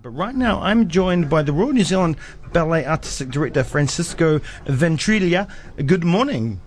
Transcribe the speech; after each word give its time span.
But 0.00 0.10
right 0.10 0.34
now, 0.34 0.60
I'm 0.60 0.86
joined 0.86 1.28
by 1.28 1.42
the 1.42 1.52
Royal 1.52 1.72
New 1.72 1.82
Zealand 1.82 2.18
Ballet 2.52 2.86
Artistic 2.86 3.30
Director 3.30 3.64
Francesco 3.64 4.38
Ventriglia. 4.64 5.50
Good 5.84 6.04
morning. 6.04 6.60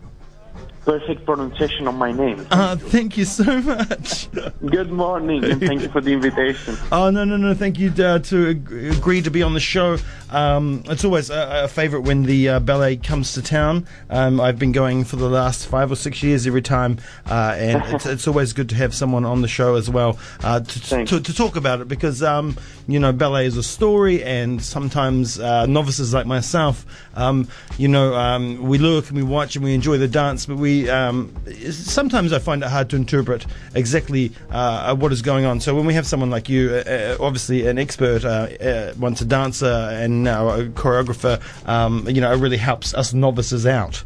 Perfect 0.85 1.25
pronunciation 1.25 1.87
of 1.87 1.93
my 1.93 2.11
name. 2.11 2.47
Uh, 2.49 2.75
thank 2.75 3.15
you 3.15 3.23
so 3.23 3.61
much. 3.61 4.27
Good 4.65 4.91
morning, 4.91 5.43
and 5.45 5.61
thank 5.61 5.83
you 5.83 5.89
for 5.89 6.01
the 6.01 6.11
invitation. 6.13 6.75
Oh 6.91 7.09
no 7.09 7.23
no 7.23 7.37
no! 7.37 7.53
Thank 7.53 7.79
you 7.79 7.91
uh, 8.03 8.19
to 8.19 8.49
ag- 8.49 8.71
agree 8.97 9.21
to 9.21 9.29
be 9.31 9.43
on 9.43 9.53
the 9.53 9.59
show. 9.59 9.97
Um, 10.29 10.83
it's 10.87 11.05
always 11.05 11.29
a, 11.29 11.63
a 11.65 11.67
favourite 11.67 12.05
when 12.05 12.23
the 12.23 12.49
uh, 12.49 12.59
ballet 12.59 12.97
comes 12.97 13.33
to 13.33 13.41
town. 13.41 13.85
Um, 14.09 14.41
I've 14.41 14.57
been 14.59 14.71
going 14.71 15.03
for 15.03 15.15
the 15.17 15.29
last 15.29 15.67
five 15.67 15.91
or 15.91 15.95
six 15.95 16.23
years 16.23 16.47
every 16.47 16.61
time, 16.61 16.97
uh, 17.29 17.55
and 17.57 17.83
it's, 17.93 18.05
it's 18.05 18.27
always 18.27 18.53
good 18.53 18.69
to 18.69 18.75
have 18.75 18.93
someone 18.95 19.23
on 19.25 19.41
the 19.41 19.47
show 19.47 19.75
as 19.75 19.89
well 19.89 20.17
uh, 20.43 20.59
to, 20.61 21.05
to, 21.05 21.19
to 21.21 21.33
talk 21.33 21.55
about 21.55 21.79
it 21.81 21.87
because 21.87 22.23
um, 22.23 22.57
you 22.87 22.99
know 22.99 23.11
ballet 23.13 23.45
is 23.45 23.55
a 23.57 23.63
story, 23.63 24.23
and 24.23 24.61
sometimes 24.61 25.39
uh, 25.39 25.65
novices 25.65 26.13
like 26.13 26.25
myself, 26.25 26.85
um, 27.15 27.47
you 27.77 27.87
know, 27.87 28.15
um, 28.15 28.61
we 28.63 28.77
look 28.77 29.07
and 29.07 29.17
we 29.17 29.23
watch 29.23 29.55
and 29.55 29.63
we 29.63 29.73
enjoy 29.73 29.97
the 29.97 30.07
dance, 30.07 30.45
but 30.45 30.57
we 30.57 30.70
um, 30.89 31.33
sometimes 31.71 32.33
I 32.33 32.39
find 32.39 32.63
it 32.63 32.69
hard 32.69 32.89
to 32.91 32.95
interpret 32.95 33.45
exactly 33.75 34.31
uh, 34.49 34.95
what 34.95 35.11
is 35.11 35.21
going 35.21 35.45
on. 35.45 35.59
So 35.59 35.75
when 35.75 35.85
we 35.85 35.93
have 35.93 36.05
someone 36.05 36.29
like 36.29 36.49
you, 36.49 36.71
uh, 36.71 36.89
uh, 36.89 37.17
obviously 37.19 37.67
an 37.67 37.77
expert, 37.77 38.25
uh, 38.25 38.47
uh, 38.61 38.93
once 38.99 39.21
a 39.21 39.25
dancer 39.25 39.89
and 39.91 40.23
now 40.23 40.49
a 40.49 40.65
choreographer, 40.65 41.41
um, 41.67 42.07
you 42.07 42.21
know, 42.21 42.31
it 42.31 42.37
really 42.37 42.57
helps 42.57 42.93
us 42.93 43.13
novices 43.13 43.65
out. 43.65 44.03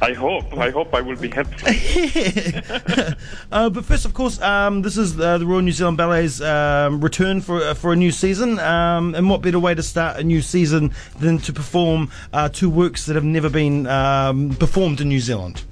I 0.00 0.12
hope. 0.12 0.56
I 0.56 0.70
hope 0.70 0.94
I 0.94 1.00
will 1.00 1.16
be 1.16 1.28
happy. 1.28 1.56
uh, 3.52 3.68
but 3.68 3.84
first, 3.84 4.04
of 4.04 4.14
course, 4.14 4.40
um, 4.40 4.82
this 4.82 4.96
is 4.96 5.18
uh, 5.18 5.38
the 5.38 5.46
Royal 5.46 5.62
New 5.62 5.72
Zealand 5.72 5.96
Ballet's 5.96 6.40
um, 6.40 7.00
return 7.00 7.40
for 7.40 7.60
uh, 7.60 7.74
for 7.74 7.92
a 7.92 7.96
new 7.96 8.12
season. 8.12 8.60
Um, 8.60 9.14
and 9.16 9.28
what 9.28 9.42
better 9.42 9.58
way 9.58 9.74
to 9.74 9.82
start 9.82 10.18
a 10.18 10.22
new 10.22 10.40
season 10.40 10.92
than 11.18 11.38
to 11.38 11.52
perform 11.52 12.10
uh, 12.32 12.48
two 12.48 12.70
works 12.70 13.06
that 13.06 13.16
have 13.16 13.24
never 13.24 13.50
been 13.50 13.88
um, 13.88 14.50
performed 14.50 15.00
in 15.00 15.08
New 15.08 15.20
Zealand? 15.20 15.64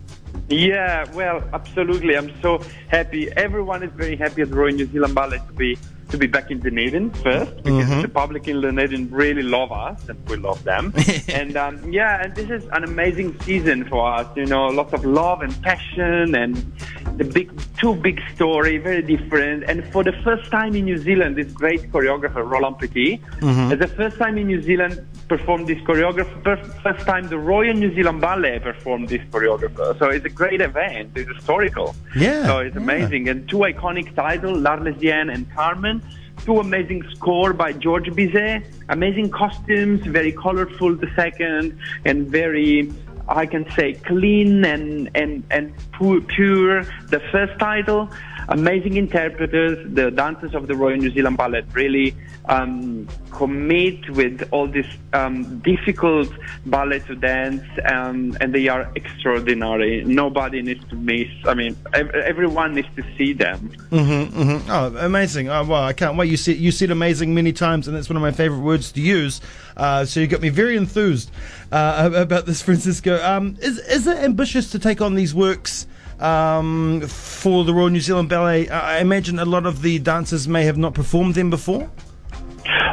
Yeah, 0.49 1.05
well, 1.13 1.43
absolutely. 1.53 2.17
I'm 2.17 2.31
so 2.41 2.61
happy. 2.89 3.31
Everyone 3.33 3.83
is 3.83 3.93
very 3.93 4.17
happy 4.17 4.43
at 4.43 4.51
the 4.51 4.57
Royal 4.57 4.75
New 4.75 4.87
Zealand 4.87 5.15
Ballet 5.15 5.39
to 5.39 5.53
be 5.53 5.79
to 6.11 6.17
be 6.17 6.29
back 6.29 6.53
in 6.53 6.61
Dunedin 6.61 7.11
first 7.11 7.57
because 7.65 8.03
the 8.03 8.09
public 8.09 8.47
in 8.47 8.61
Dunedin 8.61 9.11
really 9.11 9.43
love 9.43 9.73
us 9.73 10.09
and 10.09 10.29
we 10.29 10.37
love 10.37 10.63
them. 10.63 10.95
and 11.29 11.57
um, 11.57 11.93
yeah, 11.93 12.23
and 12.23 12.35
this 12.37 12.49
is 12.49 12.65
an 12.73 12.85
amazing 12.85 13.39
season 13.41 13.89
for 13.89 14.13
us. 14.13 14.29
You 14.37 14.47
know, 14.47 14.67
lots 14.67 14.93
of 14.93 15.05
love 15.05 15.43
and 15.43 15.61
passion 15.63 16.37
and 16.37 16.55
the 17.19 17.25
big 17.25 17.51
two 17.79 17.95
big 17.97 18.21
story, 18.35 18.79
very 18.79 19.03
different. 19.03 19.65
And 19.65 19.85
for 19.93 20.05
the 20.05 20.13
first 20.23 20.51
time 20.51 20.77
in 20.77 20.85
New 20.85 20.99
Zealand, 20.99 21.37
this 21.37 21.51
great 21.51 21.91
choreographer 21.91 22.49
Roland 22.49 22.79
Petit, 22.79 23.21
as 23.73 23.79
the 23.81 23.89
first 23.89 24.17
time 24.17 24.39
in 24.39 24.47
New 24.47 24.63
Zealand 24.63 25.05
performed 25.29 25.67
this 25.67 25.79
choreographer. 25.79 26.43
First, 26.45 26.71
first 26.83 27.05
time 27.07 27.29
the 27.29 27.39
Royal 27.39 27.75
New 27.75 27.93
Zealand 27.95 28.21
Ballet 28.21 28.59
performed 28.61 29.09
this 29.09 29.23
choreographer. 29.31 29.99
So 29.99 30.09
it's 30.11 30.25
a 30.25 30.29
great 30.31 30.61
event. 30.61 31.13
It's 31.17 31.31
historical. 31.35 31.95
Yeah, 32.17 32.47
So 32.47 32.59
it's 32.61 32.77
yeah. 32.77 32.83
amazing. 32.83 33.29
And 33.29 33.49
two 33.49 33.59
iconic 33.59 34.15
titles, 34.15 34.59
L'Arlésienne 34.63 35.33
and 35.33 35.51
Carmen. 35.53 36.03
Two 36.45 36.61
amazing 36.61 37.03
score 37.15 37.53
by 37.53 37.73
Georges 37.73 38.15
Bizet. 38.15 38.65
Amazing 38.89 39.31
costumes, 39.31 40.01
very 40.07 40.33
colorful 40.33 40.95
the 40.95 41.11
second, 41.17 41.77
and 42.05 42.29
very, 42.29 42.93
I 43.29 43.47
can 43.47 43.69
say, 43.73 43.95
clean 43.95 44.65
and, 44.65 45.11
and, 45.15 45.43
and 45.51 45.73
pu- 45.93 46.21
pure 46.23 46.83
the 47.09 47.21
first 47.33 47.59
title. 47.59 48.11
Amazing 48.49 48.97
interpreters, 48.97 49.79
the 49.93 50.11
dancers 50.11 50.55
of 50.55 50.67
the 50.69 50.77
Royal 50.77 50.97
New 50.97 51.11
Zealand 51.11 51.37
Ballet 51.37 51.63
really 51.73 52.15
um, 52.49 53.09
commit 53.31 54.09
with 54.11 54.49
all 54.53 54.69
this 54.69 54.87
um, 55.13 55.59
difficult 55.61 56.29
ballet 56.67 57.01
to 57.01 57.17
dance, 57.17 57.63
um, 57.91 58.37
and 58.41 58.55
they 58.55 58.69
are 58.69 58.91
extraordinary. 58.95 60.05
Nobody 60.05 60.63
needs 60.63 60.87
to 60.89 60.95
miss. 60.95 61.29
I 61.45 61.55
mean, 61.55 61.77
ev- 61.93 62.11
everyone 62.11 62.75
needs 62.75 62.89
to 62.97 63.05
see 63.17 63.33
them. 63.33 63.71
Mm-hmm, 63.91 64.41
mm-hmm. 64.41 64.71
Oh, 64.71 64.97
amazing! 65.05 65.49
Oh, 65.49 65.65
well, 65.65 65.83
I 65.83 65.93
can't 65.93 66.17
wait. 66.17 66.31
You 66.31 66.37
said 66.37 66.57
you 66.57 66.71
said 66.71 66.91
amazing 66.91 67.35
many 67.35 67.53
times, 67.53 67.89
and 67.89 67.97
that's 67.97 68.09
one 68.09 68.17
of 68.17 68.23
my 68.23 68.33
favorite 68.33 68.61
words 68.61 68.93
to 68.93 69.01
use. 69.01 69.41
Uh, 69.77 70.05
so 70.05 70.21
you 70.21 70.27
got 70.27 70.41
me 70.41 70.49
very 70.49 70.77
enthused 70.77 71.31
uh, 71.73 72.11
about 72.15 72.47
this, 72.47 72.63
Francesco. 72.63 73.23
Um, 73.25 73.57
is 73.61 73.79
is 73.79 74.07
it 74.07 74.19
ambitious 74.19 74.71
to 74.71 74.79
take 74.79 75.01
on 75.01 75.17
these 75.17 75.35
works? 75.35 75.87
Um, 76.21 77.03
for 77.03 77.65
the 77.65 77.75
Royal 77.75 77.91
New 77.91 78.01
Zealand 78.01 78.29
Ballet, 78.29 78.69
I 78.69 79.01
imagine 79.01 79.39
a 79.39 79.45
lot 79.45 79.67
of 79.67 79.83
the 79.83 79.99
dancers 79.99 80.49
may 80.49 80.65
have 80.65 80.79
not 80.79 80.95
performed 80.95 81.35
them 81.35 81.51
before. 81.51 81.91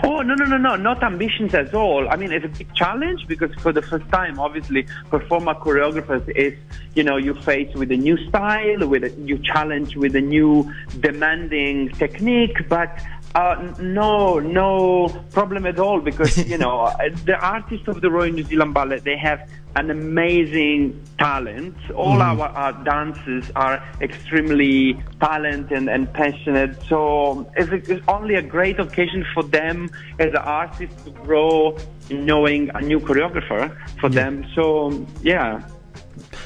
Oh 0.04 0.22
no 0.22 0.36
no 0.36 0.46
no 0.46 0.58
no 0.58 0.76
not 0.76 1.02
ambitions 1.04 1.54
at 1.54 1.74
all. 1.74 2.10
I 2.10 2.18
mean 2.18 2.32
it's 2.34 2.46
a 2.46 2.50
big 2.50 2.74
challenge 2.76 3.26
because 3.28 3.54
for 3.56 3.72
the 3.72 3.82
first 3.82 4.08
time, 4.10 4.40
obviously, 4.40 4.86
performer 5.10 5.54
choreographers 5.54 6.28
is 6.36 6.54
you 6.96 7.04
know 7.04 7.16
you 7.16 7.34
face 7.34 7.74
with 7.76 7.92
a 7.92 7.98
new 7.98 8.18
style, 8.28 8.86
with 8.88 9.06
a 9.06 9.10
new 9.10 9.40
challenge, 9.40 9.96
with 9.96 10.16
a 10.16 10.22
new 10.22 10.72
demanding 11.00 11.90
technique, 11.90 12.68
but. 12.70 13.00
Uh, 13.36 13.74
no, 13.80 14.38
no 14.38 15.08
problem 15.32 15.66
at 15.66 15.80
all 15.80 16.00
because 16.00 16.38
you 16.48 16.56
know 16.56 16.94
the 17.26 17.36
artists 17.42 17.88
of 17.88 18.00
the 18.00 18.12
Royal 18.12 18.32
New 18.32 18.44
Zealand 18.44 18.76
Ballet 18.76 19.00
they 19.00 19.18
have 19.18 19.50
an 19.76 19.90
amazing 19.90 21.02
talent. 21.18 21.76
All 21.92 22.22
our, 22.22 22.48
our 22.48 22.74
dancers 22.84 23.46
are 23.56 23.84
extremely 24.02 25.02
talented 25.20 25.72
and, 25.72 25.90
and 25.90 26.12
passionate. 26.14 26.82
So 26.84 27.50
it's, 27.56 27.72
a, 27.72 27.94
it's 27.94 28.06
only 28.08 28.36
a 28.36 28.42
great 28.42 28.80
occasion 28.80 29.26
for 29.34 29.44
them 29.44 29.90
as 30.20 30.34
artists 30.36 31.04
to 31.04 31.12
grow, 31.12 31.78
knowing 32.10 32.70
a 32.76 32.82
new 32.82 33.00
choreographer 33.00 33.76
for 34.00 34.10
them. 34.10 34.46
So 34.54 35.06
yeah. 35.22 35.64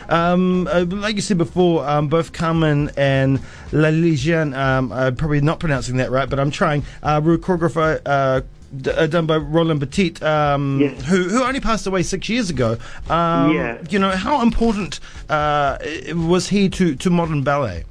Um, 0.10 0.68
uh, 0.68 0.86
like 0.88 1.16
you 1.16 1.22
said 1.22 1.38
before, 1.38 1.86
um, 1.86 2.08
both 2.08 2.32
Carmen 2.32 2.92
and 2.96 3.42
La 3.74 3.90
Legion, 3.90 4.54
um, 4.54 4.92
I'm 4.94 5.16
probably 5.18 5.42
not 5.42 5.60
pronouncing 5.60 5.98
that 5.98 6.12
right, 6.12 6.30
but 6.30 6.40
I'm 6.40 6.52
trying. 6.52 6.84
Uh, 7.04 7.20
were 7.22 7.38
choreographer 7.38 8.02
uh, 8.06 8.42
d- 8.82 8.92
uh, 8.92 9.08
done 9.08 9.26
by 9.26 9.38
Roland 9.38 9.80
Petit, 9.80 10.14
um, 10.24 10.80
Yes. 10.82 11.04
who 11.06 11.30
who 11.30 11.44
only 11.44 11.60
passed 11.60 11.88
away 11.88 12.04
six 12.04 12.28
years 12.30 12.50
ago. 12.50 12.78
Um, 13.10 13.52
Yeah. 13.54 13.78
You 13.90 14.00
know 14.00 14.12
how 14.12 14.42
important 14.42 15.00
uh, 15.30 15.78
was 16.14 16.50
he 16.50 16.70
to, 16.70 16.96
to 16.96 17.10
modern 17.10 17.44
ballet? 17.44 17.84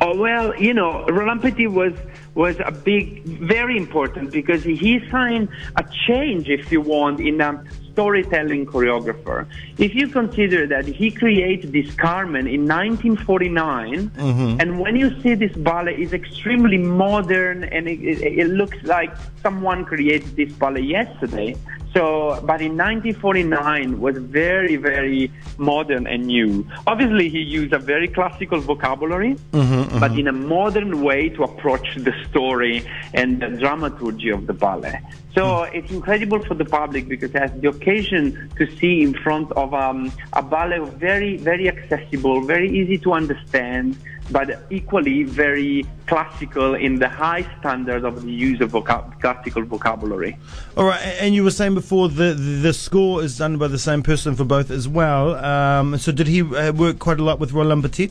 Oh 0.00 0.16
well, 0.16 0.54
you 0.60 0.74
know, 0.74 1.04
Roland 1.06 1.42
Petit 1.42 1.66
was 1.66 1.92
was 2.34 2.56
a 2.64 2.72
big, 2.72 3.22
very 3.24 3.76
important 3.76 4.32
because 4.32 4.64
he 4.64 5.00
signed 5.10 5.48
a 5.76 5.84
change, 6.06 6.48
if 6.48 6.72
you 6.72 6.80
want, 6.80 7.20
in 7.20 7.40
a 7.40 7.62
storytelling 7.94 8.66
choreographer. 8.66 9.46
If 9.78 9.94
you 9.94 10.08
consider 10.08 10.66
that 10.66 10.84
he 10.86 11.10
created 11.10 11.72
this 11.72 11.94
Carmen 11.94 12.46
in 12.46 12.62
1949, 12.66 14.10
mm-hmm. 14.10 14.60
and 14.60 14.80
when 14.80 14.96
you 14.96 15.08
see 15.22 15.34
this 15.34 15.54
ballet, 15.56 15.94
it's 15.96 16.12
extremely 16.12 16.76
modern 16.76 17.64
and 17.64 17.88
it, 17.88 18.00
it, 18.00 18.18
it 18.42 18.48
looks 18.48 18.76
like 18.82 19.12
someone 19.42 19.84
created 19.84 20.34
this 20.36 20.52
ballet 20.52 20.82
yesterday. 20.82 21.56
So, 21.94 22.40
but 22.44 22.60
in 22.60 22.76
1949 22.76 24.00
was 24.00 24.16
very, 24.18 24.74
very 24.74 25.30
modern 25.58 26.08
and 26.08 26.26
new. 26.26 26.66
Obviously, 26.88 27.28
he 27.28 27.38
used 27.38 27.72
a 27.72 27.78
very 27.78 28.08
classical 28.08 28.60
vocabulary, 28.60 29.36
mm-hmm, 29.52 29.72
mm-hmm. 29.72 30.00
but 30.00 30.18
in 30.18 30.26
a 30.26 30.32
modern 30.32 31.02
way 31.02 31.28
to 31.28 31.44
approach 31.44 31.94
the 31.94 32.12
story 32.28 32.84
and 33.14 33.40
the 33.40 33.48
dramaturgy 33.48 34.30
of 34.30 34.48
the 34.48 34.52
ballet. 34.52 35.00
So 35.34 35.64
hmm. 35.64 35.76
it's 35.76 35.90
incredible 35.90 36.40
for 36.44 36.54
the 36.54 36.64
public 36.64 37.08
because 37.08 37.30
it 37.30 37.38
has 37.38 37.52
the 37.60 37.68
occasion 37.68 38.50
to 38.56 38.70
see 38.76 39.02
in 39.02 39.14
front 39.14 39.50
of 39.52 39.74
um, 39.74 40.12
a 40.32 40.42
ballet 40.42 40.78
very, 40.78 41.36
very 41.36 41.68
accessible, 41.68 42.42
very 42.42 42.70
easy 42.70 42.98
to 42.98 43.12
understand, 43.12 43.96
but 44.30 44.58
equally 44.70 45.22
very 45.22 45.86
classical 46.06 46.74
in 46.74 46.98
the 46.98 47.08
high 47.08 47.46
standard 47.58 48.04
of 48.04 48.22
the 48.22 48.32
use 48.32 48.60
of 48.60 48.72
classical 49.20 49.62
vocabulary. 49.64 50.36
All 50.76 50.84
right, 50.84 51.00
and 51.20 51.34
you 51.34 51.44
were 51.44 51.50
saying 51.50 51.74
before 51.74 52.08
the 52.08 52.34
the 52.34 52.72
score 52.72 53.22
is 53.22 53.38
done 53.38 53.58
by 53.58 53.68
the 53.68 53.78
same 53.78 54.02
person 54.02 54.34
for 54.34 54.44
both 54.44 54.70
as 54.70 54.88
well. 54.88 55.34
Um, 55.36 55.98
so 55.98 56.12
did 56.12 56.26
he 56.26 56.42
uh, 56.42 56.72
work 56.72 56.98
quite 56.98 57.20
a 57.20 57.24
lot 57.24 57.38
with 57.38 57.52
Roland 57.52 57.82
Petit? 57.82 58.10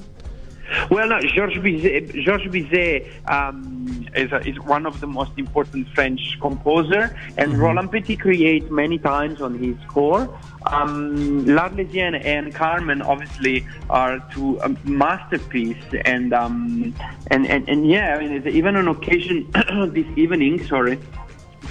Well, 0.90 1.08
no, 1.08 1.20
Georges 1.22 1.64
Bizet, 1.64 2.24
Georges 2.24 2.52
Bizet 2.52 3.08
um, 3.30 4.08
is, 4.16 4.32
a, 4.32 4.40
is 4.48 4.60
one 4.60 4.86
of 4.86 5.00
the 5.00 5.08
most 5.08 5.32
important 5.38 5.88
French 5.90 6.38
composer, 6.42 7.18
and 7.38 7.58
Roland 7.58 7.92
Petit 7.92 8.18
creates 8.18 8.70
many 8.70 8.98
times 8.98 9.42
on 9.42 9.58
his 9.58 9.76
score. 9.88 10.30
Um, 10.66 11.46
L'Arlésienne 11.46 12.24
and 12.24 12.54
Carmen 12.54 13.02
obviously 13.02 13.66
are 13.90 14.20
two 14.32 14.62
um, 14.62 14.78
masterpiece, 14.84 15.84
and, 16.06 16.34
um, 16.34 16.94
and 17.28 17.46
and 17.48 17.68
and 17.68 17.88
yeah, 17.90 18.16
I 18.16 18.20
mean, 18.20 18.32
it's 18.32 18.48
even 18.48 18.76
on 18.76 18.88
occasion 18.88 19.50
this 19.94 20.08
evening, 20.18 20.66
sorry, 20.68 21.00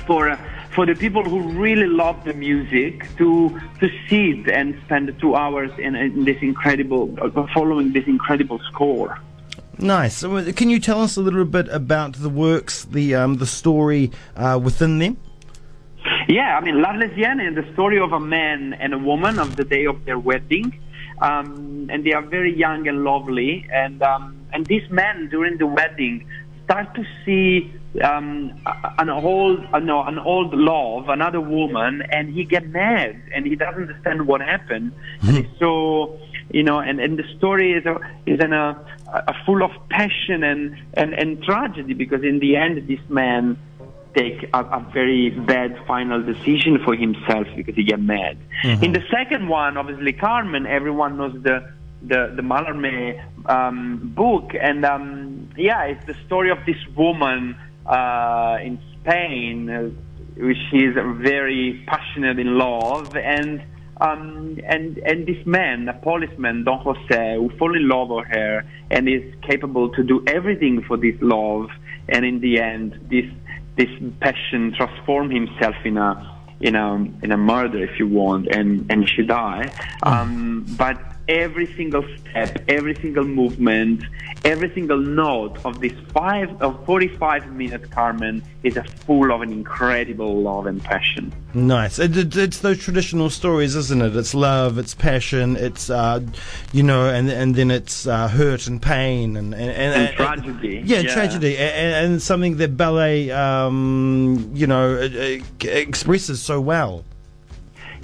for 0.06 0.30
uh, 0.30 0.38
for 0.74 0.86
the 0.86 0.94
people 0.94 1.22
who 1.22 1.40
really 1.40 1.86
love 1.86 2.24
the 2.24 2.32
music 2.32 3.08
to 3.18 3.60
to 3.80 3.88
sit 4.08 4.48
and 4.48 4.78
spend 4.84 5.14
two 5.20 5.34
hours 5.34 5.70
in, 5.78 5.94
in 5.94 6.24
this 6.24 6.40
incredible 6.40 7.14
uh, 7.20 7.46
following 7.54 7.92
this 7.92 8.06
incredible 8.06 8.58
score. 8.70 9.18
Nice. 9.78 10.16
So, 10.18 10.36
uh, 10.36 10.52
can 10.52 10.70
you 10.70 10.78
tell 10.78 11.00
us 11.02 11.16
a 11.16 11.20
little 11.20 11.44
bit 11.44 11.68
about 11.68 12.14
the 12.14 12.28
works, 12.28 12.84
the 12.84 13.14
um, 13.14 13.36
the 13.36 13.46
story 13.46 14.10
uh, 14.36 14.58
within 14.62 14.98
them? 14.98 15.16
Yeah, 16.28 16.56
I 16.56 16.60
mean, 16.60 16.80
L'Arlésienne 16.80 17.48
is 17.48 17.54
the 17.54 17.72
story 17.74 17.98
of 17.98 18.12
a 18.12 18.20
man 18.20 18.74
and 18.74 18.94
a 18.94 18.98
woman 18.98 19.38
of 19.38 19.56
the 19.56 19.64
day 19.64 19.86
of 19.86 20.04
their 20.04 20.18
wedding. 20.18 20.78
Um, 21.20 21.88
and 21.90 22.04
they 22.04 22.12
are 22.12 22.22
very 22.22 22.56
young 22.56 22.88
and 22.88 23.04
lovely. 23.04 23.66
And, 23.72 24.02
um, 24.02 24.36
and 24.52 24.66
this 24.66 24.82
man, 24.90 25.28
during 25.28 25.58
the 25.58 25.66
wedding, 25.66 26.26
start 26.64 26.94
to 26.94 27.04
see 27.24 27.72
um, 28.00 28.58
an 28.98 29.10
old, 29.10 29.60
uh, 29.72 29.78
no, 29.78 30.02
an 30.02 30.18
old 30.18 30.54
love, 30.54 31.08
another 31.08 31.40
woman, 31.40 32.02
and 32.10 32.32
he 32.32 32.44
get 32.44 32.66
mad 32.68 33.20
and 33.34 33.46
he 33.46 33.54
doesn't 33.54 33.82
understand 33.82 34.26
what 34.26 34.40
happened. 34.40 34.92
And 35.22 35.46
so, 35.58 36.18
you 36.50 36.62
know, 36.62 36.78
and, 36.78 37.00
and 37.00 37.18
the 37.18 37.24
story 37.36 37.72
is 37.72 37.84
a, 37.84 37.96
is 38.24 38.40
in 38.40 38.52
a, 38.52 38.82
a 39.12 39.34
full 39.44 39.62
of 39.62 39.70
passion 39.90 40.42
and, 40.42 40.76
and, 40.94 41.12
and 41.12 41.42
tragedy 41.42 41.92
because 41.92 42.22
in 42.22 42.38
the 42.38 42.56
end, 42.56 42.88
this 42.88 43.00
man 43.08 43.58
take 44.14 44.48
a, 44.52 44.60
a, 44.60 44.90
very 44.92 45.30
bad 45.30 45.78
final 45.86 46.22
decision 46.22 46.78
for 46.84 46.94
himself 46.94 47.46
because 47.56 47.74
he 47.74 47.84
get 47.84 48.00
mad. 48.00 48.38
Mm-hmm. 48.62 48.84
In 48.84 48.92
the 48.92 49.02
second 49.10 49.48
one, 49.48 49.76
obviously 49.76 50.12
Carmen, 50.12 50.66
everyone 50.66 51.16
knows 51.16 51.34
the 51.42 51.72
the 52.02 52.32
the 52.34 52.42
Mérimée 52.42 53.22
um, 53.46 54.12
book, 54.14 54.52
and 54.60 54.84
um, 54.84 55.48
yeah, 55.56 55.84
it's 55.84 56.04
the 56.06 56.14
story 56.26 56.50
of 56.50 56.58
this 56.66 56.76
woman 56.94 57.56
uh, 57.86 58.58
in 58.62 58.78
Spain, 59.00 59.70
uh, 59.70 59.90
which 60.36 60.56
is 60.72 60.94
very 60.94 61.84
passionate 61.86 62.38
in 62.38 62.58
love, 62.58 63.16
and 63.16 63.62
um, 64.00 64.58
and 64.66 64.98
and 64.98 65.26
this 65.26 65.44
man, 65.46 65.88
a 65.88 65.92
policeman, 65.94 66.64
Don 66.64 66.78
Jose, 66.80 67.36
who 67.36 67.50
fall 67.58 67.74
in 67.76 67.88
love 67.88 68.08
with 68.08 68.26
her 68.26 68.64
and 68.90 69.08
is 69.08 69.22
capable 69.42 69.90
to 69.90 70.02
do 70.02 70.24
everything 70.26 70.82
for 70.82 70.96
this 70.96 71.14
love, 71.20 71.70
and 72.08 72.24
in 72.24 72.40
the 72.40 72.60
end, 72.60 72.98
this 73.10 73.26
this 73.76 73.90
passion 74.20 74.74
transform 74.76 75.30
himself 75.30 75.76
in 75.84 75.96
a 75.96 76.10
in 76.60 76.74
a 76.74 76.94
in 77.22 77.32
a 77.32 77.36
murder, 77.36 77.82
if 77.82 77.98
you 77.98 78.08
want, 78.08 78.48
and 78.48 78.90
and 78.90 79.08
she 79.08 79.22
die. 79.22 79.70
Hmm. 80.02 80.08
Um, 80.08 80.66
but 80.78 80.98
every 81.28 81.72
single 81.74 82.04
step, 82.20 82.64
every 82.68 82.94
single 82.96 83.24
movement, 83.24 84.02
every 84.44 84.72
single 84.74 84.98
note 84.98 85.58
of 85.64 85.80
this 85.80 85.92
five 86.12 86.60
of 86.60 86.84
45 86.84 87.52
minutes 87.52 87.86
Carmen 87.86 88.42
is 88.62 88.76
a 88.76 88.84
full 88.84 89.32
of 89.32 89.42
an 89.42 89.52
incredible 89.52 90.40
love 90.42 90.66
and 90.66 90.82
passion. 90.82 91.32
Nice. 91.54 91.98
It, 91.98 92.36
it's 92.36 92.58
those 92.58 92.78
traditional 92.78 93.30
stories, 93.30 93.76
isn't 93.76 94.02
it? 94.02 94.16
It's 94.16 94.34
love, 94.34 94.78
it's 94.78 94.94
passion, 94.94 95.56
it's 95.56 95.90
uh, 95.90 96.20
you 96.72 96.82
know, 96.82 97.08
and 97.08 97.30
and 97.30 97.54
then 97.54 97.70
it's 97.70 98.06
uh, 98.06 98.28
hurt 98.28 98.66
and 98.66 98.80
pain 98.80 99.36
and 99.36 99.54
and, 99.54 99.70
and, 99.70 100.08
and 100.08 100.16
tragedy. 100.16 100.82
Yeah, 100.84 101.00
yeah. 101.00 101.12
tragedy, 101.12 101.56
and, 101.56 102.12
and, 102.12 102.22
something 102.22 102.56
that 102.56 102.76
ballet, 102.76 103.30
um, 103.30 104.50
you 104.54 104.66
know, 104.66 104.96
expresses 105.60 106.42
so 106.42 106.60
well. 106.60 107.04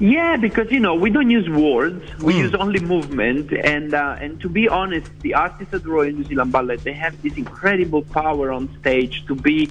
Yeah, 0.00 0.37
because 0.37 0.71
you 0.71 0.79
know 0.79 0.95
we 0.95 1.11
don't 1.11 1.31
use 1.31 1.49
words; 1.49 2.00
we 2.23 2.35
mm. 2.35 2.39
use 2.39 2.55
only 2.55 2.79
movement. 2.79 3.53
And 3.53 3.93
uh, 3.93 4.17
and 4.21 4.41
to 4.41 4.49
be 4.49 4.69
honest, 4.69 5.11
the 5.21 5.35
artists 5.35 5.75
at 5.75 5.85
Royal 5.85 6.12
New 6.12 6.25
Zealand 6.25 6.53
Ballet 6.53 6.77
they 6.77 6.93
have 6.93 7.21
this 7.23 7.37
incredible 7.37 8.03
power 8.03 8.53
on 8.53 8.69
stage 8.79 9.27
to 9.27 9.35
be 9.35 9.69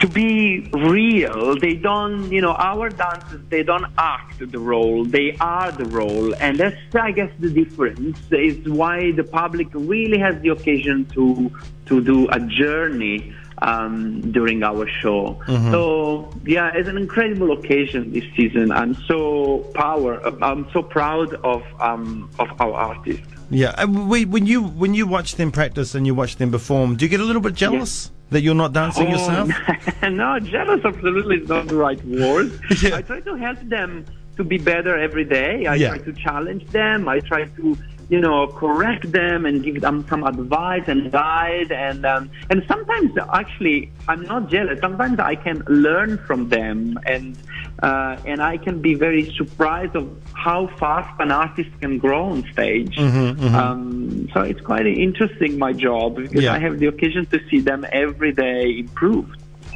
to 0.00 0.08
be 0.08 0.68
real. 0.72 1.58
They 1.58 1.74
don't, 1.74 2.30
you 2.30 2.42
know, 2.42 2.52
our 2.52 2.90
dancers 2.90 3.40
they 3.48 3.62
don't 3.62 3.86
act 3.96 4.38
the 4.38 4.58
role; 4.58 5.06
they 5.06 5.34
are 5.40 5.72
the 5.72 5.86
role, 5.86 6.34
and 6.34 6.58
that's 6.58 6.94
I 6.94 7.12
guess 7.12 7.32
the 7.38 7.48
difference. 7.48 8.18
Is 8.30 8.68
why 8.68 9.12
the 9.12 9.24
public 9.24 9.68
really 9.72 10.18
has 10.18 10.38
the 10.42 10.50
occasion 10.50 11.06
to 11.14 11.50
to 11.86 12.02
do 12.02 12.28
a 12.28 12.40
journey 12.40 13.34
um, 13.58 14.20
during 14.32 14.62
our 14.62 14.88
show. 14.88 15.40
Mm-hmm. 15.46 15.70
So 15.70 16.32
yeah, 16.44 16.70
it's 16.74 16.88
an 16.88 16.96
incredible 16.96 17.52
occasion 17.52 18.12
this 18.12 18.24
season. 18.36 18.70
I'm 18.72 18.94
so 19.06 19.58
power. 19.74 20.20
I'm 20.42 20.68
so 20.72 20.82
proud 20.82 21.34
of 21.34 21.62
um, 21.80 22.30
of 22.38 22.48
our 22.60 22.72
artists. 22.72 23.26
Yeah, 23.50 23.70
uh, 23.78 23.86
when 23.86 24.46
you 24.46 24.62
when 24.62 24.94
you 24.94 25.06
watch 25.06 25.36
them 25.36 25.52
practice 25.52 25.94
and 25.94 26.06
you 26.06 26.14
watch 26.14 26.36
them 26.36 26.50
perform, 26.50 26.96
do 26.96 27.04
you 27.04 27.08
get 27.08 27.20
a 27.20 27.24
little 27.24 27.42
bit 27.42 27.54
jealous? 27.54 28.10
That 28.30 28.40
you're 28.40 28.56
not 28.56 28.72
dancing 28.72 29.06
oh, 29.06 29.10
yourself? 29.10 29.50
no, 30.02 30.40
jealous 30.40 30.84
absolutely 30.84 31.36
is 31.36 31.48
not 31.48 31.68
the 31.68 31.76
right 31.76 32.04
word. 32.04 32.58
yeah. 32.82 32.96
I 32.96 33.02
try 33.02 33.20
to 33.20 33.36
help 33.36 33.60
them 33.60 34.04
to 34.36 34.42
be 34.42 34.58
better 34.58 34.98
every 34.98 35.24
day. 35.24 35.66
I 35.66 35.76
yeah. 35.76 35.90
try 35.90 35.98
to 35.98 36.12
challenge 36.12 36.66
them. 36.66 37.08
I 37.08 37.20
try 37.20 37.44
to 37.44 37.78
you 38.08 38.20
know, 38.20 38.46
correct 38.46 39.10
them 39.10 39.46
and 39.46 39.62
give 39.64 39.80
them 39.80 40.06
some 40.08 40.24
advice 40.24 40.84
and 40.86 41.10
guide. 41.10 41.72
And 41.72 42.06
um, 42.06 42.30
and 42.50 42.64
sometimes 42.68 43.12
actually, 43.32 43.90
I'm 44.08 44.22
not 44.22 44.48
jealous. 44.48 44.80
Sometimes 44.80 45.18
I 45.18 45.34
can 45.34 45.62
learn 45.66 46.18
from 46.18 46.48
them, 46.48 46.98
and 47.06 47.36
uh, 47.82 48.16
and 48.24 48.40
I 48.40 48.58
can 48.58 48.80
be 48.80 48.94
very 48.94 49.32
surprised 49.34 49.96
of 49.96 50.10
how 50.34 50.68
fast 50.78 51.18
an 51.20 51.32
artist 51.32 51.70
can 51.80 51.98
grow 51.98 52.26
on 52.26 52.50
stage. 52.52 52.96
Mm-hmm, 52.96 53.44
mm-hmm. 53.44 53.54
Um, 53.54 54.28
so 54.32 54.40
it's 54.42 54.60
quite 54.60 54.86
interesting 54.86 55.58
my 55.58 55.72
job 55.72 56.16
because 56.16 56.44
yeah. 56.44 56.54
I 56.54 56.58
have 56.58 56.78
the 56.78 56.86
occasion 56.86 57.26
to 57.26 57.40
see 57.48 57.60
them 57.60 57.84
every 57.90 58.32
day 58.32 58.78
improve. 58.78 59.28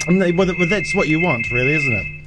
And 0.07 0.21
they, 0.21 0.33
well, 0.33 0.47
that's 0.47 0.95
what 0.95 1.09
you 1.09 1.21
want, 1.21 1.45
really, 1.53 1.75
isn't 1.75 1.93
it? 1.93 2.20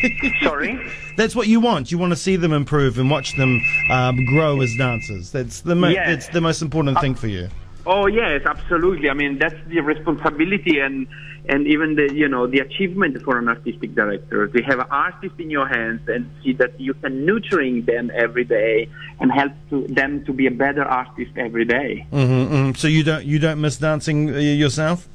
Sorry 0.42 0.78
that's 1.18 1.34
what 1.34 1.48
you 1.48 1.60
want. 1.60 1.90
You 1.90 1.98
want 1.98 2.12
to 2.12 2.16
see 2.16 2.36
them 2.36 2.52
improve 2.52 2.98
and 2.98 3.10
watch 3.10 3.36
them 3.36 3.60
um, 3.90 4.24
grow 4.24 4.60
as 4.62 4.74
dancers. 4.76 5.32
That's 5.32 5.60
the 5.60 5.74
mo- 5.74 5.88
yeah. 5.88 6.08
that's 6.08 6.28
the 6.28 6.40
most 6.40 6.62
important 6.62 6.98
thing 7.00 7.14
for 7.14 7.26
you. 7.26 7.48
Oh 7.84 8.06
yes, 8.06 8.42
absolutely. 8.46 9.10
I 9.10 9.14
mean 9.14 9.38
that's 9.38 9.56
the 9.66 9.80
responsibility 9.80 10.78
and 10.78 11.08
and 11.48 11.66
even 11.66 11.96
the 11.96 12.14
you 12.14 12.28
know 12.28 12.46
the 12.46 12.60
achievement 12.60 13.20
for 13.22 13.36
an 13.36 13.48
artistic 13.48 13.94
director 13.94 14.46
to 14.46 14.62
have 14.62 14.78
an 14.78 14.86
artist 14.90 15.34
in 15.38 15.50
your 15.50 15.66
hands 15.66 16.08
and 16.08 16.30
see 16.42 16.52
that 16.54 16.78
you 16.80 16.94
can 16.94 17.26
nurturing 17.26 17.84
them 17.84 18.12
every 18.14 18.44
day 18.44 18.88
and 19.18 19.32
help 19.32 19.52
to, 19.70 19.86
them 19.88 20.24
to 20.26 20.32
be 20.32 20.46
a 20.46 20.50
better 20.50 20.84
artist 20.84 21.32
every 21.36 21.64
day. 21.64 22.06
Mm-hmm, 22.12 22.54
mm-hmm. 22.54 22.74
So 22.74 22.86
you 22.86 23.02
don't 23.02 23.24
you 23.24 23.40
don't 23.40 23.60
miss 23.60 23.76
dancing 23.76 24.32
uh, 24.32 24.38
yourself? 24.38 25.08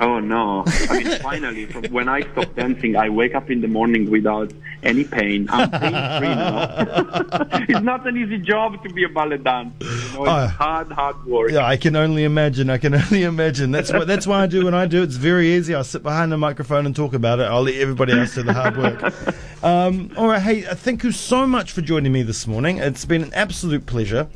Oh 0.00 0.20
no! 0.20 0.62
I 0.66 1.02
mean, 1.02 1.18
finally, 1.22 1.64
when 1.90 2.08
I 2.08 2.20
stop 2.32 2.54
dancing, 2.54 2.94
I 2.94 3.08
wake 3.08 3.34
up 3.34 3.50
in 3.50 3.60
the 3.60 3.66
morning 3.66 4.08
without 4.10 4.52
any 4.84 5.02
pain. 5.02 5.48
I'm 5.50 5.70
pain 5.70 5.80
free 5.80 6.34
now. 6.34 6.68
it's 7.68 7.80
not 7.80 8.06
an 8.06 8.16
easy 8.16 8.38
job 8.38 8.80
to 8.84 8.92
be 8.92 9.02
a 9.02 9.08
ballet 9.08 9.38
dancer. 9.38 9.74
You 9.80 9.88
know, 10.14 10.22
it's 10.22 10.30
uh, 10.30 10.48
hard, 10.48 10.92
hard 10.92 11.26
work. 11.26 11.50
Yeah, 11.50 11.66
I 11.66 11.76
can 11.76 11.96
only 11.96 12.22
imagine. 12.22 12.70
I 12.70 12.78
can 12.78 12.94
only 13.02 13.24
imagine. 13.24 13.72
That's 13.72 13.92
what 13.92 14.06
that's 14.06 14.26
why 14.26 14.42
I 14.42 14.46
do 14.46 14.66
when 14.66 14.74
I 14.74 14.86
do. 14.86 15.02
It's 15.02 15.16
very 15.16 15.54
easy. 15.54 15.74
I 15.74 15.82
sit 15.82 16.04
behind 16.04 16.30
the 16.30 16.38
microphone 16.38 16.86
and 16.86 16.94
talk 16.94 17.12
about 17.12 17.40
it. 17.40 17.44
I'll 17.44 17.62
let 17.62 17.74
everybody 17.74 18.12
else 18.12 18.36
do 18.36 18.44
the 18.44 18.52
hard 18.52 18.76
work. 18.76 19.02
Um, 19.64 20.12
all 20.16 20.28
right. 20.28 20.40
Hey, 20.40 20.64
uh, 20.64 20.76
thank 20.76 21.02
you 21.02 21.10
so 21.10 21.44
much 21.44 21.72
for 21.72 21.80
joining 21.80 22.12
me 22.12 22.22
this 22.22 22.46
morning. 22.46 22.78
It's 22.78 23.04
been 23.04 23.24
an 23.24 23.34
absolute 23.34 23.86
pleasure. 23.86 24.28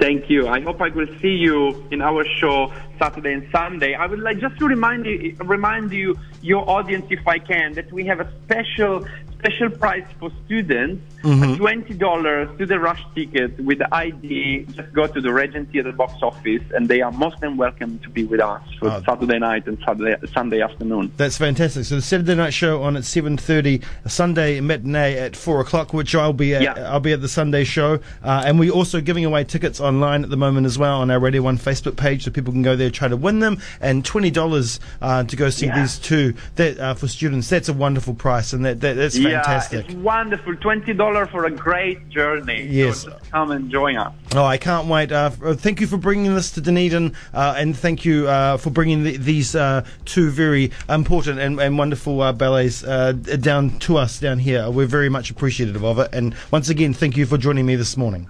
Thank 0.00 0.28
you. 0.28 0.48
I 0.48 0.60
hope 0.60 0.80
I 0.80 0.88
will 0.88 1.06
see 1.20 1.36
you 1.36 1.86
in 1.92 2.02
our 2.02 2.24
show 2.24 2.72
Saturday 2.98 3.32
and 3.32 3.48
Sunday. 3.50 3.94
I 3.94 4.06
would 4.06 4.20
like 4.20 4.38
just 4.38 4.58
to 4.58 4.66
remind 4.66 5.06
you, 5.06 5.36
remind 5.40 5.92
you, 5.92 6.18
your 6.42 6.68
audience, 6.68 7.06
if 7.10 7.26
I 7.26 7.38
can, 7.38 7.74
that 7.74 7.92
we 7.92 8.04
have 8.06 8.20
a 8.20 8.30
special 8.44 9.04
special 9.44 9.68
price 9.68 10.06
for 10.18 10.30
students, 10.46 11.02
mm-hmm. 11.22 11.62
$20 11.62 12.58
to 12.58 12.66
the 12.66 12.78
rush 12.80 13.02
ticket 13.14 13.60
with 13.60 13.78
the 13.78 13.94
ID. 13.94 14.64
Just 14.70 14.92
go 14.94 15.06
to 15.06 15.20
the 15.20 15.32
Regency 15.32 15.78
at 15.80 15.84
the 15.84 15.92
box 15.92 16.14
office, 16.22 16.62
and 16.74 16.88
they 16.88 17.02
are 17.02 17.12
most 17.12 17.40
than 17.40 17.58
welcome 17.58 17.98
to 17.98 18.08
be 18.08 18.24
with 18.24 18.40
us 18.40 18.62
for 18.78 18.90
oh. 18.90 19.02
Saturday 19.04 19.38
night 19.38 19.66
and 19.66 19.78
Saturday, 19.84 20.16
Sunday 20.32 20.62
afternoon. 20.62 21.12
That's 21.18 21.36
fantastic. 21.36 21.84
So 21.84 21.96
the 21.96 22.02
Saturday 22.02 22.34
night 22.34 22.54
show 22.54 22.82
on 22.82 22.96
at 22.96 23.02
7.30, 23.02 23.84
Sunday 24.06 24.60
matinee 24.60 25.18
at 25.18 25.36
4 25.36 25.60
o'clock, 25.60 25.92
which 25.92 26.14
I'll 26.14 26.32
be 26.32 26.54
at, 26.54 26.62
yeah. 26.62 26.90
I'll 26.90 27.00
be 27.00 27.12
at 27.12 27.20
the 27.20 27.28
Sunday 27.28 27.64
show. 27.64 28.00
Uh, 28.22 28.44
and 28.46 28.58
we're 28.58 28.72
also 28.72 29.02
giving 29.02 29.26
away 29.26 29.44
tickets 29.44 29.78
online 29.78 30.24
at 30.24 30.30
the 30.30 30.38
moment 30.38 30.64
as 30.64 30.78
well 30.78 31.00
on 31.00 31.10
our 31.10 31.18
Radio 31.18 31.42
1 31.42 31.58
Facebook 31.58 31.96
page, 31.96 32.24
so 32.24 32.30
people 32.30 32.52
can 32.52 32.62
go 32.62 32.76
there 32.76 32.83
try 32.90 33.08
to 33.08 33.16
win 33.16 33.40
them. 33.40 33.60
And 33.80 34.04
$20 34.04 34.80
uh, 35.00 35.24
to 35.24 35.36
go 35.36 35.50
see 35.50 35.66
yeah. 35.66 35.80
these 35.80 35.98
two 35.98 36.34
that, 36.56 36.78
uh, 36.78 36.94
for 36.94 37.08
students. 37.08 37.48
That's 37.48 37.68
a 37.68 37.72
wonderful 37.72 38.14
price, 38.14 38.52
and 38.52 38.64
that, 38.64 38.80
that 38.80 38.94
that's 38.94 39.18
fantastic. 39.18 39.86
Yeah, 39.86 39.94
it's 39.94 40.02
wonderful. 40.02 40.54
$20 40.54 41.30
for 41.30 41.44
a 41.46 41.50
great 41.50 42.08
journey. 42.08 42.66
Yes. 42.70 43.02
So 43.02 43.18
come 43.30 43.50
and 43.50 43.70
join 43.70 43.96
us. 43.96 44.14
Oh, 44.34 44.44
I 44.44 44.56
can't 44.56 44.88
wait. 44.88 45.12
Uh, 45.12 45.30
uh, 45.42 45.54
thank 45.54 45.80
you 45.80 45.86
for 45.86 45.96
bringing 45.96 46.34
this 46.34 46.50
to 46.52 46.60
Dunedin, 46.60 47.14
uh, 47.32 47.54
and 47.56 47.76
thank 47.76 48.04
you 48.04 48.28
uh, 48.28 48.56
for 48.56 48.70
bringing 48.70 49.04
the, 49.04 49.16
these 49.16 49.54
uh, 49.54 49.84
two 50.04 50.30
very 50.30 50.70
important 50.88 51.38
and, 51.38 51.60
and 51.60 51.78
wonderful 51.78 52.20
uh, 52.20 52.32
ballets 52.32 52.82
down 52.82 53.78
to 53.80 53.96
us 53.96 54.20
down 54.20 54.38
here. 54.38 54.70
We're 54.70 54.86
very 54.86 55.08
much 55.08 55.30
appreciative 55.30 55.84
of 55.84 55.98
it. 55.98 56.10
And 56.12 56.34
once 56.50 56.68
again, 56.68 56.94
thank 56.94 57.16
you 57.16 57.26
for 57.26 57.38
joining 57.38 57.66
me 57.66 57.76
this 57.76 57.96
morning. 57.96 58.28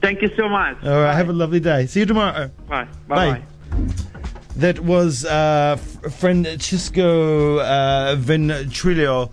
Thank 0.00 0.20
you 0.20 0.30
so 0.36 0.48
much. 0.48 0.82
All 0.82 0.90
right, 0.90 1.12
Bye. 1.12 1.14
have 1.14 1.28
a 1.28 1.32
lovely 1.32 1.60
day. 1.60 1.86
See 1.86 2.00
you 2.00 2.06
tomorrow. 2.06 2.50
Bye. 2.68 2.88
Bye. 3.06 3.38
Bye. 3.38 3.42
That 4.56 4.80
was 4.80 5.24
uh, 5.24 5.76
Francesco 5.76 7.58
uh, 7.58 8.16
Venturillo 8.16 9.30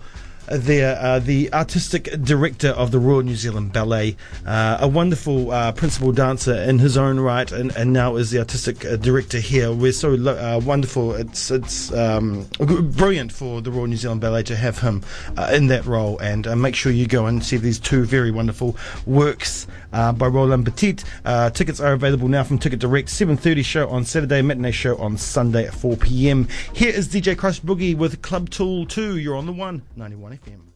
there, 0.50 0.98
uh, 1.00 1.18
the 1.18 1.52
artistic 1.52 2.10
director 2.22 2.68
of 2.68 2.90
the 2.90 2.98
Royal 2.98 3.22
New 3.22 3.36
Zealand 3.36 3.72
Ballet, 3.72 4.16
uh, 4.44 4.78
a 4.80 4.88
wonderful 4.88 5.50
uh, 5.52 5.72
principal 5.72 6.12
dancer 6.12 6.54
in 6.54 6.78
his 6.78 6.96
own 6.96 7.20
right, 7.20 7.50
and, 7.52 7.74
and 7.76 7.92
now 7.92 8.16
is 8.16 8.30
the 8.30 8.38
artistic 8.38 8.84
uh, 8.84 8.96
director 8.96 9.38
here. 9.38 9.72
We're 9.72 9.92
so 9.92 10.10
lo- 10.10 10.36
uh, 10.36 10.60
wonderful. 10.60 11.14
It's 11.14 11.50
it's 11.50 11.92
um, 11.92 12.46
brilliant 12.58 13.32
for 13.32 13.62
the 13.62 13.70
Royal 13.70 13.86
New 13.86 13.96
Zealand 13.96 14.20
Ballet 14.20 14.42
to 14.44 14.56
have 14.56 14.80
him 14.80 15.02
uh, 15.36 15.50
in 15.52 15.68
that 15.68 15.86
role. 15.86 16.18
And 16.18 16.46
uh, 16.46 16.56
make 16.56 16.74
sure 16.74 16.90
you 16.90 17.06
go 17.06 17.26
and 17.26 17.44
see 17.44 17.56
these 17.56 17.78
two 17.78 18.04
very 18.04 18.30
wonderful 18.30 18.76
works 19.06 19.66
uh, 19.92 20.12
by 20.12 20.26
Roland 20.26 20.64
Petit. 20.64 21.04
Uh, 21.24 21.50
tickets 21.50 21.80
are 21.80 21.92
available 21.92 22.28
now 22.28 22.42
from 22.42 22.58
Ticket 22.58 22.80
Direct. 22.80 23.08
7:30 23.08 23.64
show 23.64 23.88
on 23.88 24.04
Saturday, 24.04 24.42
matinee 24.42 24.72
show 24.72 24.96
on 24.96 25.16
Sunday 25.16 25.66
at 25.66 25.74
4 25.74 25.96
p.m. 25.96 26.48
Here 26.74 26.90
is 26.90 27.08
DJ 27.08 27.36
Crush 27.36 27.60
Boogie 27.60 27.96
with 27.96 28.20
Club 28.22 28.50
Tool 28.50 28.86
2. 28.86 29.18
You're 29.18 29.36
on 29.36 29.46
the 29.46 29.52
one, 29.52 29.82
91 29.96 30.39
FM. 30.44 30.69